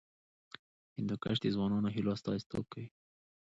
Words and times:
هندوکش 0.95 1.37
د 1.41 1.45
ځوانانو 1.55 1.85
د 1.91 1.93
هیلو 1.95 2.13
استازیتوب 2.15 2.63
کوي. 2.73 2.87